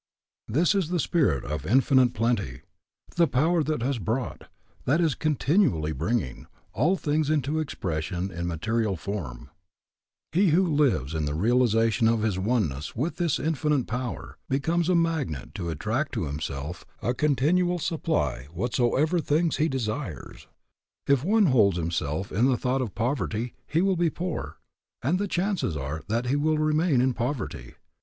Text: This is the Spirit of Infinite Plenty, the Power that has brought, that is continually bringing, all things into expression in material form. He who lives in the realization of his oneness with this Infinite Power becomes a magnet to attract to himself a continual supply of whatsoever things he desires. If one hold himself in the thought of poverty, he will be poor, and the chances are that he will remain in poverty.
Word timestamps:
This 0.47 0.73
is 0.73 0.89
the 0.89 0.99
Spirit 0.99 1.45
of 1.45 1.63
Infinite 1.63 2.15
Plenty, 2.15 2.61
the 3.17 3.27
Power 3.27 3.61
that 3.61 3.83
has 3.83 3.99
brought, 3.99 4.49
that 4.85 4.99
is 4.99 5.13
continually 5.13 5.91
bringing, 5.91 6.47
all 6.73 6.95
things 6.95 7.29
into 7.29 7.59
expression 7.59 8.31
in 8.31 8.47
material 8.47 8.95
form. 8.95 9.51
He 10.31 10.47
who 10.49 10.65
lives 10.65 11.13
in 11.13 11.25
the 11.25 11.35
realization 11.35 12.07
of 12.07 12.23
his 12.23 12.39
oneness 12.39 12.95
with 12.95 13.17
this 13.17 13.37
Infinite 13.37 13.85
Power 13.85 14.39
becomes 14.49 14.89
a 14.89 14.95
magnet 14.95 15.53
to 15.53 15.69
attract 15.69 16.13
to 16.13 16.25
himself 16.25 16.83
a 17.03 17.13
continual 17.13 17.77
supply 17.77 18.47
of 18.49 18.55
whatsoever 18.55 19.19
things 19.19 19.57
he 19.57 19.69
desires. 19.69 20.47
If 21.05 21.23
one 21.23 21.45
hold 21.45 21.75
himself 21.75 22.31
in 22.31 22.45
the 22.47 22.57
thought 22.57 22.81
of 22.81 22.95
poverty, 22.95 23.53
he 23.67 23.83
will 23.83 23.95
be 23.97 24.09
poor, 24.09 24.57
and 25.03 25.19
the 25.19 25.27
chances 25.27 25.77
are 25.77 26.01
that 26.07 26.25
he 26.25 26.35
will 26.35 26.57
remain 26.57 27.01
in 27.01 27.13
poverty. 27.13 27.75